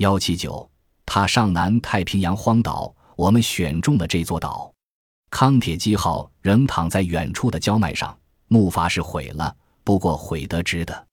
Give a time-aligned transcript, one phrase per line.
[0.00, 0.66] 幺七九，
[1.04, 4.72] 他上南太平洋荒岛，我们选中了这座岛。
[5.28, 8.16] 康铁基号仍躺在远处的礁脉上，
[8.48, 11.06] 木筏是毁了，不过毁得值得。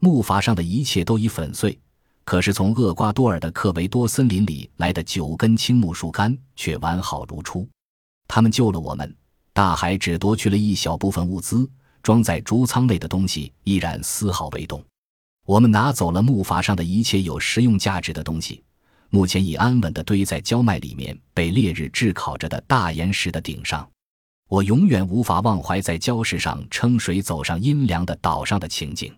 [0.00, 1.80] 木筏上的一切都已粉碎，
[2.26, 7.66] 可是从厄瓜多尔的克维多森林里来的九根青木树干却完好如初。
[8.28, 9.16] 他们救了我们，
[9.54, 11.66] 大海只夺去了一小部分物资，
[12.02, 14.84] 装在竹舱内的东西依然丝毫未动。
[15.46, 18.64] 我们拿走了木筏上的一切有实用价值的东西，
[19.10, 23.88] 目前已安稳地堆在礁脉里面被烈日炙烤着的大岩石的顶上。
[24.48, 29.14] 我永远无法忘怀在礁石上撑水走上阴凉的岛上的情景。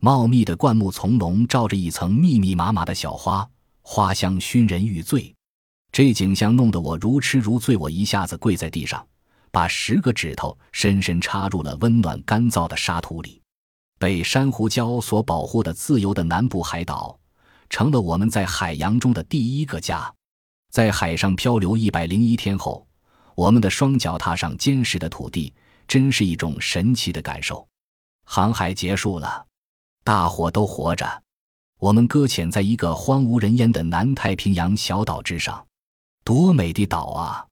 [0.00, 3.48] 茂密的灌木丛笼罩着一层密密麻麻的小花，
[3.82, 5.34] 花香熏人欲醉。
[5.90, 9.04] 这景象弄得我如痴如醉，我一下子跪在地上，
[9.50, 13.40] 把十个指头深深插入了温暖干燥的沙土里。
[13.98, 17.18] 被珊瑚礁所保护的自由的南部海岛，
[17.70, 20.12] 成了我们在海洋中的第一个家。
[20.70, 22.86] 在海上漂流一百零一天后，
[23.34, 25.54] 我们的双脚踏上坚实的土地，
[25.88, 27.66] 真是一种神奇的感受。
[28.24, 29.46] 航海结束了，
[30.04, 31.22] 大伙都活着，
[31.78, 35.64] 我们搁浅在一个荒无人烟的南太平洋小岛之上，
[36.24, 37.46] 多美的岛啊！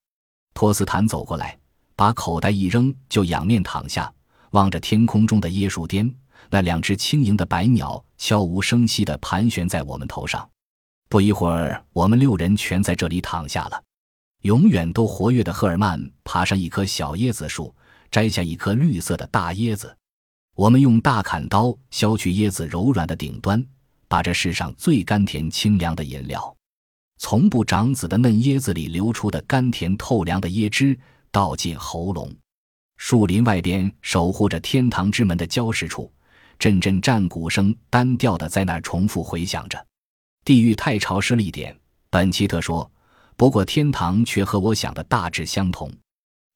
[0.52, 1.58] 托斯坦走过来，
[1.96, 4.12] 把口袋一扔，就仰面躺下，
[4.50, 6.14] 望着天空中的椰树巅。
[6.50, 10.48] 那两只轻盈的白鸟悄无声息地盘旋在我们头上，
[11.08, 13.82] 不一会儿，我们六人全在这里躺下了。
[14.42, 17.74] 永远都活跃的赫尔曼爬上一棵小椰子树，
[18.10, 19.96] 摘下一颗绿色的大椰子。
[20.54, 23.64] 我们用大砍刀削去椰子柔软的顶端，
[24.06, 26.54] 把这世上最甘甜清凉的饮料，
[27.18, 30.96] 从不长籽的嫩椰子里流出的甘甜透凉的椰汁
[31.32, 32.30] 倒进喉咙。
[32.96, 36.12] 树林外边守护着天堂之门的礁石处。
[36.58, 39.86] 阵阵战鼓声单调的在那儿重复回响着。
[40.44, 41.76] 地狱太潮湿了一点，
[42.10, 42.90] 本奇特说。
[43.36, 45.90] 不过天堂却和我想的大致相同。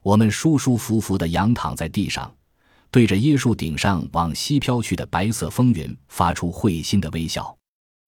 [0.04, 2.32] 我们舒舒服服的仰躺在地上，
[2.88, 7.52] 对着椰树顶上往西飘去的白色风云发出会心的微笑。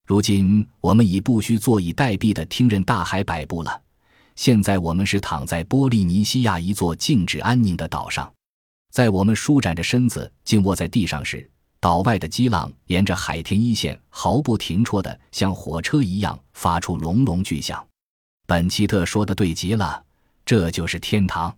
[0.07, 3.83] 如今我们已不需坐以待毙的听任大海摆布了。
[4.37, 8.33] 现在我们是躺在波利尼西亚一座静止安宁的岛上，
[8.93, 11.51] 在我们舒展着身子静卧在地上时。
[11.81, 17.83] 岛外的激浪沿着海天一线毫不停戳的像火车一样发出隆隆巨响。
[18.47, 20.05] 本奇特说的对极了，
[20.45, 21.55] 这就是天堂。